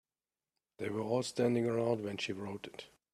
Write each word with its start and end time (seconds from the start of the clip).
They 0.79 0.89
were 0.89 1.01
all 1.03 1.21
standing 1.21 1.67
around 1.67 2.03
when 2.03 2.17
she 2.17 2.33
wrote 2.33 2.65
it. 2.65 2.85